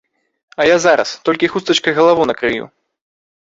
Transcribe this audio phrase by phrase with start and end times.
[0.63, 2.65] А я зараз, толькі хустачкай галаву накрыю.